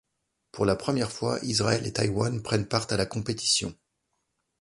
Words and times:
Pour 0.51 0.65
la 0.65 0.75
première 0.75 1.11
fois, 1.11 1.37
Israël 1.43 1.85
et 1.85 1.93
Taiwan 1.93 2.41
prennent 2.41 2.67
part 2.67 2.87
à 2.91 2.97
la 2.97 3.05
compétition. 3.05 3.77